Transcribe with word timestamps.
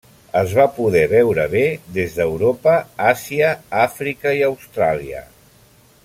Es 0.39 0.53
va 0.59 0.63
poder 0.77 1.03
veure 1.11 1.43
bé 1.51 1.61
des 1.97 2.15
d'Europa, 2.19 2.73
Àsia, 3.13 3.51
Àfrica 3.85 4.33
i 4.39 4.45
Austràlia. 4.53 5.21